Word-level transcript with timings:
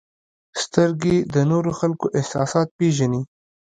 •سترګې 0.63 1.15
د 1.33 1.35
نورو 1.51 1.71
خلکو 1.79 2.05
احساسات 2.19 2.67
پېژني. 2.77 3.21